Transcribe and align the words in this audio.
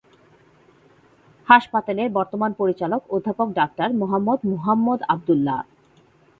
হাসপাতালের 1.47 2.09
বর্তমান 2.11 2.51
পরিচালক 2.53 3.01
অধ্যাপক 3.09 3.47
ডাক্তার 3.53 3.89
মোহাম্মদ 3.93 4.39
মুহাম্মদ 4.43 4.99
আবদুল্লাহ। 5.07 5.59